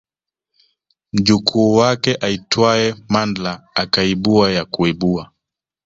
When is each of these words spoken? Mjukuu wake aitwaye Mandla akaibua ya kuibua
Mjukuu 1.13 1.75
wake 1.75 2.15
aitwaye 2.21 2.95
Mandla 3.09 3.63
akaibua 3.75 4.51
ya 4.51 4.65
kuibua 4.65 5.31